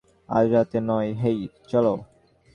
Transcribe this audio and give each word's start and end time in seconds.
আজ 0.29 0.45
রাতে 0.51 0.77
নয় 0.81 1.09
হেই, 1.13 1.39
চলো। 1.67 1.93